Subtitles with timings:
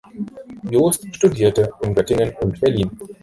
[0.71, 2.89] Jost studierte in Göttingen und Berlin.